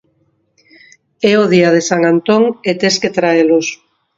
E 1.29 1.31
o 1.43 1.45
día 1.53 1.69
de 1.75 1.81
San 1.89 2.01
Antón 2.13 2.43
e 2.69 2.71
tes 2.81 2.95
que 3.01 3.13
traelos. 3.17 3.67